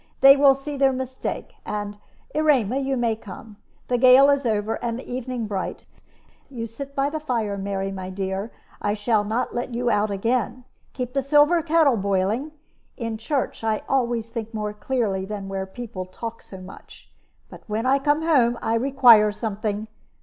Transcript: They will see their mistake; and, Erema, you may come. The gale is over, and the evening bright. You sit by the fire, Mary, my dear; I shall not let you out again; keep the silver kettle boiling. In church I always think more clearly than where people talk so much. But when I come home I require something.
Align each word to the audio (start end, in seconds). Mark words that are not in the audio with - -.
They 0.21 0.35
will 0.35 0.55
see 0.55 0.77
their 0.77 0.91
mistake; 0.93 1.53
and, 1.63 1.99
Erema, 2.33 2.79
you 2.79 2.97
may 2.97 3.15
come. 3.15 3.57
The 3.87 3.99
gale 3.99 4.31
is 4.31 4.47
over, 4.47 4.83
and 4.83 4.97
the 4.97 5.07
evening 5.07 5.45
bright. 5.45 5.87
You 6.49 6.65
sit 6.65 6.95
by 6.95 7.11
the 7.11 7.19
fire, 7.19 7.55
Mary, 7.55 7.91
my 7.91 8.09
dear; 8.09 8.51
I 8.81 8.95
shall 8.95 9.23
not 9.23 9.53
let 9.53 9.75
you 9.75 9.91
out 9.91 10.09
again; 10.09 10.63
keep 10.93 11.13
the 11.13 11.21
silver 11.21 11.61
kettle 11.61 11.97
boiling. 11.97 12.51
In 12.97 13.19
church 13.19 13.63
I 13.63 13.83
always 13.87 14.31
think 14.31 14.55
more 14.55 14.73
clearly 14.73 15.23
than 15.23 15.47
where 15.47 15.67
people 15.67 16.07
talk 16.07 16.41
so 16.41 16.57
much. 16.61 17.07
But 17.51 17.61
when 17.67 17.85
I 17.85 17.99
come 17.99 18.23
home 18.23 18.57
I 18.59 18.73
require 18.73 19.31
something. 19.31 19.87